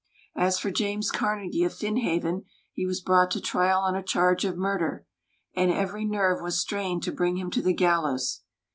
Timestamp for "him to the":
7.37-7.71